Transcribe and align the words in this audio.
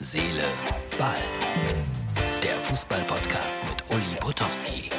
Seele, 0.00 0.44
Ball. 0.96 1.16
Der 2.40 2.54
Fußball-Podcast 2.60 3.58
mit 3.68 3.96
Uli 3.96 4.16
Potowski. 4.20 4.90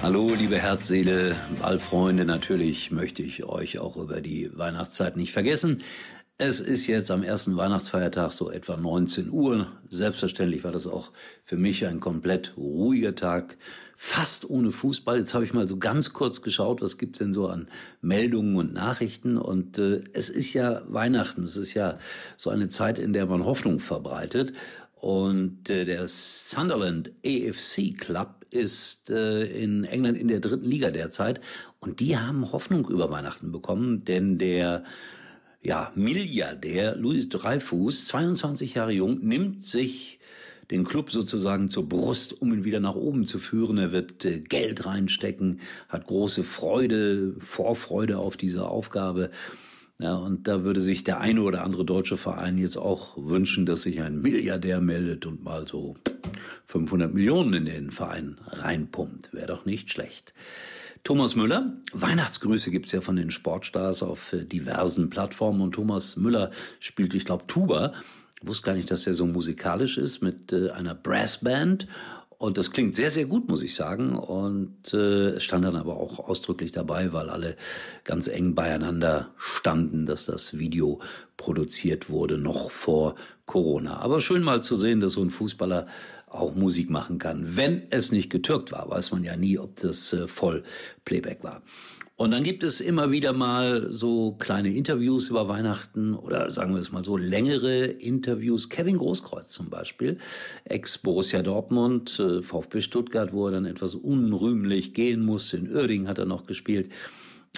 Hallo, 0.00 0.32
liebe 0.34 0.60
Herz, 0.60 0.86
Seele, 0.86 1.34
Ballfreunde. 1.60 2.24
Natürlich 2.24 2.92
möchte 2.92 3.24
ich 3.24 3.44
euch 3.44 3.80
auch 3.80 3.96
über 3.96 4.20
die 4.20 4.56
Weihnachtszeit 4.56 5.16
nicht 5.16 5.32
vergessen. 5.32 5.82
Es 6.38 6.60
ist 6.60 6.86
jetzt 6.86 7.10
am 7.10 7.22
ersten 7.22 7.56
Weihnachtsfeiertag 7.56 8.30
so 8.30 8.50
etwa 8.50 8.76
19 8.76 9.30
Uhr. 9.30 9.68
Selbstverständlich 9.88 10.64
war 10.64 10.72
das 10.72 10.86
auch 10.86 11.10
für 11.44 11.56
mich 11.56 11.86
ein 11.86 11.98
komplett 11.98 12.52
ruhiger 12.58 13.14
Tag, 13.14 13.56
fast 13.96 14.50
ohne 14.50 14.70
Fußball. 14.70 15.16
Jetzt 15.20 15.32
habe 15.32 15.44
ich 15.44 15.54
mal 15.54 15.66
so 15.66 15.78
ganz 15.78 16.12
kurz 16.12 16.42
geschaut, 16.42 16.82
was 16.82 16.98
gibt's 16.98 17.20
denn 17.20 17.32
so 17.32 17.48
an 17.48 17.68
Meldungen 18.02 18.56
und 18.56 18.74
Nachrichten. 18.74 19.38
Und 19.38 19.78
äh, 19.78 20.02
es 20.12 20.28
ist 20.28 20.52
ja 20.52 20.82
Weihnachten, 20.88 21.42
es 21.42 21.56
ist 21.56 21.72
ja 21.72 21.98
so 22.36 22.50
eine 22.50 22.68
Zeit, 22.68 22.98
in 22.98 23.14
der 23.14 23.24
man 23.24 23.46
Hoffnung 23.46 23.80
verbreitet. 23.80 24.52
Und 24.96 25.70
äh, 25.70 25.86
der 25.86 26.06
Sunderland 26.06 27.12
AFC 27.24 27.96
Club 27.96 28.44
ist 28.50 29.08
äh, 29.08 29.46
in 29.46 29.84
England 29.84 30.18
in 30.18 30.28
der 30.28 30.40
dritten 30.40 30.66
Liga 30.66 30.90
derzeit. 30.90 31.40
Und 31.80 32.00
die 32.00 32.18
haben 32.18 32.52
Hoffnung 32.52 32.86
über 32.90 33.10
Weihnachten 33.10 33.52
bekommen, 33.52 34.04
denn 34.04 34.36
der 34.36 34.84
ja, 35.66 35.90
Milliardär 35.96 36.94
Louis 36.94 37.28
Dreyfus, 37.28 38.06
22 38.06 38.74
Jahre 38.74 38.92
jung, 38.92 39.18
nimmt 39.26 39.64
sich 39.64 40.20
den 40.70 40.84
Club 40.84 41.10
sozusagen 41.10 41.70
zur 41.70 41.88
Brust, 41.88 42.40
um 42.40 42.52
ihn 42.52 42.64
wieder 42.64 42.78
nach 42.78 42.94
oben 42.94 43.26
zu 43.26 43.40
führen. 43.40 43.76
Er 43.76 43.90
wird 43.90 44.24
äh, 44.24 44.38
Geld 44.38 44.86
reinstecken, 44.86 45.60
hat 45.88 46.06
große 46.06 46.44
Freude, 46.44 47.34
Vorfreude 47.40 48.18
auf 48.18 48.36
diese 48.36 48.68
Aufgabe. 48.68 49.30
Ja, 49.98 50.14
und 50.14 50.46
da 50.46 50.62
würde 50.62 50.80
sich 50.80 51.02
der 51.02 51.20
eine 51.20 51.42
oder 51.42 51.64
andere 51.64 51.84
deutsche 51.84 52.16
Verein 52.16 52.58
jetzt 52.58 52.76
auch 52.76 53.16
wünschen, 53.16 53.66
dass 53.66 53.82
sich 53.82 54.00
ein 54.02 54.22
Milliardär 54.22 54.80
meldet 54.80 55.26
und 55.26 55.42
mal 55.42 55.66
so 55.66 55.96
500 56.66 57.12
Millionen 57.12 57.54
in 57.54 57.64
den 57.64 57.90
Verein 57.90 58.38
reinpumpt. 58.46 59.32
Wäre 59.32 59.46
doch 59.48 59.64
nicht 59.64 59.90
schlecht. 59.90 60.32
Thomas 61.06 61.36
Müller. 61.36 61.72
Weihnachtsgrüße 61.92 62.72
gibt's 62.72 62.90
ja 62.90 63.00
von 63.00 63.14
den 63.14 63.30
Sportstars 63.30 64.02
auf 64.02 64.32
äh, 64.32 64.44
diversen 64.44 65.08
Plattformen 65.08 65.60
und 65.60 65.70
Thomas 65.70 66.16
Müller 66.16 66.50
spielt, 66.80 67.14
ich 67.14 67.24
glaube, 67.24 67.44
Tuba. 67.46 67.92
Ich 68.42 68.48
wusste 68.48 68.66
gar 68.66 68.74
nicht, 68.74 68.90
dass 68.90 69.06
er 69.06 69.14
so 69.14 69.24
musikalisch 69.24 69.98
ist 69.98 70.20
mit 70.20 70.52
äh, 70.52 70.70
einer 70.70 70.96
Brassband 70.96 71.86
und 72.38 72.58
das 72.58 72.70
klingt 72.70 72.94
sehr, 72.94 73.10
sehr 73.10 73.26
gut, 73.26 73.48
muss 73.48 73.62
ich 73.62 73.74
sagen. 73.74 74.16
Und 74.16 74.92
äh, 74.92 75.28
es 75.28 75.44
stand 75.44 75.64
dann 75.64 75.76
aber 75.76 75.96
auch 75.96 76.18
ausdrücklich 76.18 76.72
dabei, 76.72 77.12
weil 77.12 77.30
alle 77.30 77.56
ganz 78.04 78.28
eng 78.28 78.54
beieinander 78.54 79.30
standen, 79.38 80.06
dass 80.06 80.26
das 80.26 80.58
Video 80.58 81.00
produziert 81.36 82.10
wurde, 82.10 82.36
noch 82.36 82.70
vor 82.70 83.14
Corona. 83.46 83.98
Aber 83.98 84.20
schön 84.20 84.42
mal 84.42 84.62
zu 84.62 84.74
sehen, 84.74 85.00
dass 85.00 85.12
so 85.12 85.22
ein 85.22 85.30
Fußballer 85.30 85.86
auch 86.36 86.54
Musik 86.54 86.90
machen 86.90 87.18
kann. 87.18 87.56
Wenn 87.56 87.82
es 87.90 88.12
nicht 88.12 88.30
getürkt 88.30 88.72
war, 88.72 88.88
weiß 88.90 89.12
man 89.12 89.24
ja 89.24 89.36
nie, 89.36 89.58
ob 89.58 89.76
das 89.80 90.12
äh, 90.12 90.28
voll 90.28 90.62
Playback 91.04 91.42
war. 91.42 91.62
Und 92.18 92.30
dann 92.30 92.44
gibt 92.44 92.62
es 92.62 92.80
immer 92.80 93.10
wieder 93.10 93.34
mal 93.34 93.92
so 93.92 94.32
kleine 94.32 94.72
Interviews 94.72 95.28
über 95.28 95.48
Weihnachten 95.48 96.14
oder 96.14 96.50
sagen 96.50 96.72
wir 96.72 96.80
es 96.80 96.90
mal 96.90 97.04
so 97.04 97.18
längere 97.18 97.84
Interviews. 97.84 98.70
Kevin 98.70 98.96
Großkreuz 98.96 99.48
zum 99.48 99.68
Beispiel, 99.68 100.16
Ex-Borussia 100.64 101.42
Dortmund, 101.42 102.18
äh, 102.18 102.40
VfB 102.40 102.80
Stuttgart, 102.80 103.34
wo 103.34 103.48
er 103.48 103.52
dann 103.52 103.66
etwas 103.66 103.94
unrühmlich 103.94 104.94
gehen 104.94 105.26
musste. 105.26 105.58
In 105.58 105.70
Uerdingen 105.70 106.08
hat 106.08 106.16
er 106.16 106.24
noch 106.24 106.46
gespielt. 106.46 106.90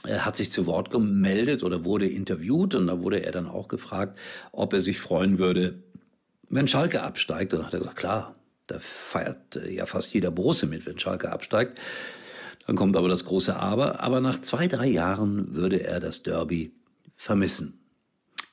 Er 0.05 0.25
hat 0.25 0.35
sich 0.35 0.51
zu 0.51 0.67
Wort 0.67 0.91
gemeldet 0.91 1.63
oder 1.63 1.85
wurde 1.85 2.09
interviewt 2.09 2.75
und 2.75 2.89
da 2.89 3.01
wurde 3.01 3.25
er 3.25 3.33
dann 3.33 3.47
auch 3.47 3.69
gefragt, 3.69 4.19
ob 4.51 4.73
er 4.73 4.81
sich 4.81 4.99
freuen 4.99 5.39
würde, 5.39 5.83
wenn 6.49 6.67
Schalke 6.67 7.03
absteigt. 7.03 7.53
Und 7.53 7.61
dann 7.61 7.67
hat 7.67 7.75
er 7.75 7.81
gesagt, 7.81 7.97
klar, 7.97 8.35
da 8.69 8.79
feiert 8.79 9.57
äh, 9.57 9.73
ja 9.73 9.87
fast 9.87 10.15
jeder 10.15 10.31
Borussia 10.31 10.69
mit, 10.69 10.87
wenn 10.87 10.99
Schalke 10.99 11.33
absteigt. 11.33 11.81
Dann 12.67 12.77
kommt 12.77 12.97
aber 12.97 13.09
das 13.09 13.25
große 13.25 13.57
Aber. 13.57 14.01
Aber 14.01 14.21
nach 14.21 14.41
zwei, 14.41 14.69
drei 14.69 14.87
Jahren 14.87 15.57
würde 15.57 15.83
er 15.83 16.01
das 16.01 16.23
Derby 16.23 16.73
vermissen. 17.17 17.81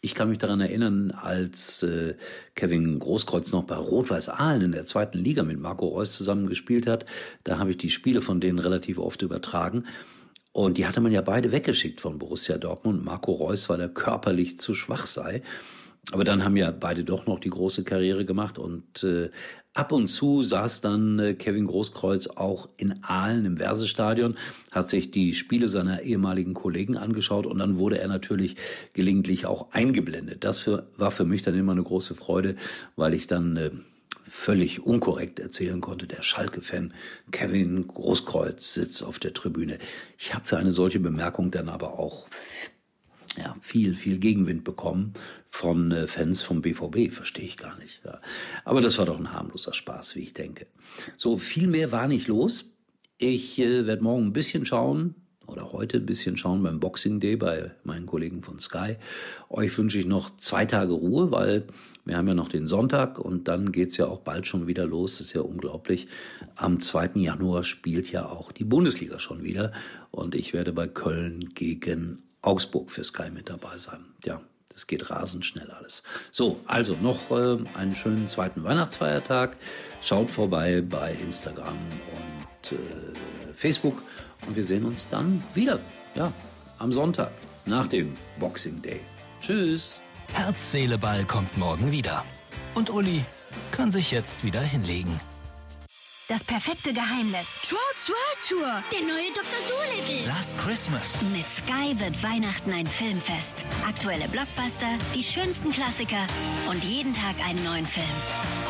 Ich 0.02 0.16
kann 0.16 0.30
mich 0.30 0.38
daran 0.38 0.62
erinnern, 0.62 1.12
als 1.12 1.84
äh, 1.84 2.16
Kevin 2.54 3.00
Großkreuz 3.00 3.52
noch 3.52 3.64
bei 3.64 3.76
Rot-Weiß 3.76 4.30
Aalen 4.30 4.62
in 4.62 4.72
der 4.72 4.86
zweiten 4.86 5.18
Liga 5.18 5.44
mit 5.44 5.60
Marco 5.60 5.88
Reus 5.88 6.14
zusammen 6.14 6.48
gespielt 6.48 6.88
hat. 6.88 7.06
Da 7.44 7.58
habe 7.58 7.72
ich 7.72 7.78
die 7.78 7.90
Spiele 7.90 8.22
von 8.22 8.40
denen 8.40 8.60
relativ 8.60 9.00
oft 9.00 9.22
übertragen. 9.22 9.86
Und 10.52 10.78
die 10.78 10.86
hatte 10.86 11.02
man 11.02 11.12
ja 11.12 11.22
beide 11.22 11.52
weggeschickt 11.52 12.00
von 12.00 12.18
Borussia 12.18 12.58
Dortmund. 12.58 13.04
Marco 13.04 13.34
Reus, 13.34 13.68
weil 13.68 13.82
er 13.82 13.90
körperlich 13.90 14.60
zu 14.60 14.74
schwach 14.74 15.08
sei. 15.08 15.42
Aber 16.12 16.24
dann 16.24 16.44
haben 16.44 16.56
ja 16.56 16.72
beide 16.72 17.04
doch 17.04 17.26
noch 17.26 17.40
die 17.40 17.50
große 17.50 17.84
Karriere 17.84 18.26
gemacht 18.26 18.60
und 18.60 19.04
äh, 19.04 19.32
ab 19.74 19.92
und 19.92 20.08
zu 20.08 20.44
saß 20.44 20.82
dann 20.82 21.20
äh, 21.20 21.34
Kevin 21.34 21.66
Großkreuz 21.66 22.28
auch 22.28 22.70
in 22.78 23.04
Aalen 23.04 23.46
im 23.46 23.58
Versestadion, 23.58 24.36
hat 24.72 24.88
sich 24.88 25.12
die 25.12 25.34
Spiele 25.34 25.68
seiner 25.68 26.04
ehemaligen 26.04 26.54
Kollegen 26.54 26.96
angeschaut 26.96 27.46
und 27.46 27.60
dann 27.60 27.80
wurde 27.80 28.00
er 28.00 28.08
natürlich 28.08 28.56
gelegentlich 28.94 29.46
auch 29.46 29.72
eingeblendet. 29.72 30.44
Das 30.44 30.60
für, 30.60 30.88
war 30.96 31.12
für 31.12 31.26
mich 31.26 31.42
dann 31.42 31.58
immer 31.58 31.72
eine 31.72 31.84
große 31.84 32.16
Freude, 32.16 32.56
weil 32.96 33.14
ich 33.16 33.26
dann 33.26 33.58
äh, 33.58 33.72
völlig 34.28 34.84
unkorrekt 34.84 35.40
erzählen 35.40 35.82
konnte, 35.82 36.08
der 36.08 36.22
Schalke-Fan 36.22 36.94
Kevin 37.32 37.88
Großkreuz 37.88 38.74
sitzt 38.74 39.04
auf 39.04 39.20
der 39.20 39.34
Tribüne. 39.34 39.80
Ich 40.18 40.34
habe 40.34 40.46
für 40.46 40.58
eine 40.58 40.72
solche 40.72 41.00
Bemerkung 41.00 41.52
dann 41.52 41.70
aber 41.70 42.00
auch 42.00 42.28
ja, 43.38 43.56
viel, 43.62 43.94
viel 43.94 44.18
Gegenwind 44.20 44.64
bekommen 44.64 45.14
von 45.56 45.92
äh, 45.94 46.06
Fans 46.06 46.42
vom 46.44 46.62
BVB, 46.62 47.14
verstehe 47.14 47.46
ich 47.46 47.56
gar 47.56 47.78
nicht. 47.78 48.02
Ja. 48.04 48.20
Aber 48.66 48.82
das 48.82 48.98
war 48.98 49.06
doch 49.06 49.18
ein 49.18 49.32
harmloser 49.32 49.74
Spaß, 49.74 50.18
wie 50.18 50.20
ich 50.20 50.34
denke. 50.34 50.68
So, 51.16 51.38
viel 51.38 51.68
mehr 51.68 51.94
war 51.94 52.10
nicht 52.10 52.28
los. 52.28 52.66
Ich 53.18 53.58
äh, 53.58 53.88
werde 53.88 54.04
morgen 54.04 54.28
ein 54.28 54.34
bisschen 54.34 54.66
schauen, 54.66 55.16
oder 55.48 55.72
heute 55.72 55.98
ein 55.98 56.06
bisschen 56.06 56.36
schauen 56.36 56.62
beim 56.62 56.82
Boxing 56.82 57.22
Day 57.22 57.38
bei 57.38 57.72
meinen 57.86 58.06
Kollegen 58.06 58.44
von 58.44 58.60
Sky. 58.60 58.98
Euch 59.50 59.78
wünsche 59.78 59.98
ich 59.98 60.06
noch 60.06 60.36
zwei 60.36 60.66
Tage 60.66 60.92
Ruhe, 60.92 61.32
weil 61.32 61.66
wir 62.04 62.18
haben 62.18 62.28
ja 62.28 62.34
noch 62.34 62.50
den 62.50 62.66
Sonntag 62.66 63.18
und 63.18 63.48
dann 63.48 63.72
geht's 63.72 63.96
ja 63.96 64.08
auch 64.08 64.20
bald 64.20 64.48
schon 64.48 64.68
wieder 64.68 64.86
los. 64.86 65.20
Das 65.20 65.28
ist 65.28 65.34
ja 65.34 65.42
unglaublich. 65.42 66.08
Am 66.56 66.82
2. 66.82 67.12
Januar 67.16 67.64
spielt 67.64 68.12
ja 68.12 68.26
auch 68.26 68.52
die 68.52 68.66
Bundesliga 68.66 69.20
schon 69.20 69.44
wieder 69.44 69.72
und 70.12 70.36
ich 70.36 70.52
werde 70.52 70.74
bei 70.74 70.90
Köln 70.90 71.54
gegen 71.54 72.24
Augsburg 72.42 72.92
für 72.92 73.06
Sky 73.06 73.32
mit 73.32 73.50
dabei 73.50 73.78
sein. 73.78 74.04
Ja, 74.26 74.42
das 74.76 74.88
geht 74.88 75.10
rasend 75.10 75.46
schnell 75.46 75.72
alles. 75.72 76.04
So, 76.32 76.60
also 76.68 76.96
noch 77.02 77.32
äh, 77.32 77.58
einen 77.76 77.96
schönen 77.96 78.28
zweiten 78.28 78.64
Weihnachtsfeiertag. 78.64 79.56
Schaut 80.02 80.30
vorbei 80.30 80.82
bei 80.82 81.14
Instagram 81.14 81.78
und 82.18 82.72
äh, 82.74 83.54
Facebook 83.56 84.04
und 84.46 84.56
wir 84.56 84.64
sehen 84.64 84.86
uns 84.86 85.10
dann 85.10 85.44
wieder. 85.54 85.80
Ja, 86.14 86.32
am 86.78 86.92
Sonntag 86.92 87.32
nach 87.66 87.88
dem 87.88 88.16
Boxing 88.40 88.82
Day. 88.82 89.00
Tschüss. 89.42 90.02
Herz, 90.34 90.72
Seele, 90.72 90.98
Ball 90.98 91.24
kommt 91.24 91.58
morgen 91.58 91.92
wieder. 91.92 92.24
Und 92.74 92.90
Uli 92.90 93.24
kann 93.72 93.92
sich 93.92 94.12
jetzt 94.12 94.44
wieder 94.44 94.62
hinlegen. 94.62 95.20
Das 96.28 96.44
perfekte 96.44 96.92
Geheimnis. 96.92 97.50
Trolls 97.62 98.10
World 98.10 98.50
Tour. 98.50 98.84
Der 98.92 99.02
neue 99.02 99.30
Dr. 99.32 99.62
Dolittle. 99.70 100.26
Last 100.26 100.58
Christmas. 100.58 101.22
Mit 101.34 101.48
Sky 101.48 102.00
wird 102.00 102.24
Weihnachten 102.24 102.72
ein 102.72 102.88
Filmfest. 102.88 103.64
Aktuelle 103.88 104.28
Blockbuster, 104.30 104.88
die 105.14 105.22
schönsten 105.22 105.72
Klassiker 105.72 106.26
und 106.72 106.84
jeden 106.84 107.14
Tag 107.14 107.36
einen 107.48 107.64
neuen 107.64 107.86
Film. 107.86 108.08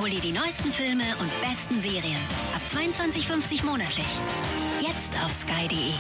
Hol 0.02 0.10
dir 0.10 0.20
die 0.20 0.34
neuesten 0.34 0.70
Filme 0.70 1.06
und 1.22 1.32
besten 1.42 1.80
Serien. 1.80 2.20
Ab 2.54 2.62
22,50 2.70 3.64
monatlich. 3.66 4.06
Jetzt 4.82 5.16
auf 5.24 5.32
sky.de. 5.32 5.94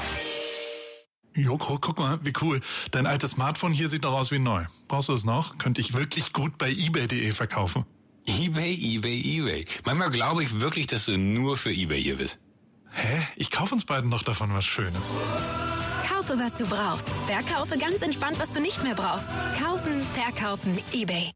Jo, 1.41 1.57
guck 1.57 1.97
mal, 1.97 2.19
wie 2.23 2.33
cool. 2.41 2.59
Dein 2.91 3.07
altes 3.07 3.31
Smartphone 3.31 3.71
hier 3.71 3.87
sieht 3.87 4.03
doch 4.03 4.13
aus 4.13 4.29
wie 4.31 4.39
neu. 4.39 4.65
Brauchst 4.89 5.07
du 5.07 5.13
es 5.13 5.23
noch? 5.23 5.57
Könnte 5.57 5.79
ich 5.79 5.93
wirklich 5.93 6.33
gut 6.33 6.57
bei 6.57 6.69
eBay.de 6.69 7.31
verkaufen. 7.31 7.85
eBay, 8.27 8.73
eBay, 8.73 9.21
eBay. 9.21 9.65
Manchmal 9.85 10.09
glaube 10.09 10.43
ich 10.43 10.59
wirklich, 10.59 10.87
dass 10.87 11.05
du 11.05 11.17
nur 11.17 11.57
für 11.57 11.71
eBay 11.71 12.01
hier 12.01 12.17
bist. 12.17 12.39
Hä? 12.91 13.21
Ich 13.35 13.51
kaufe 13.51 13.73
uns 13.73 13.85
beiden 13.85 14.09
noch 14.09 14.23
davon 14.23 14.53
was 14.53 14.65
Schönes. 14.65 15.13
Kaufe, 16.07 16.39
was 16.39 16.55
du 16.55 16.65
brauchst. 16.65 17.07
Verkaufe 17.27 17.77
ganz 17.77 18.01
entspannt, 18.01 18.39
was 18.39 18.51
du 18.51 18.61
nicht 18.61 18.83
mehr 18.83 18.95
brauchst. 18.95 19.27
Kaufen, 19.61 20.01
verkaufen, 20.13 20.77
eBay. 20.93 21.31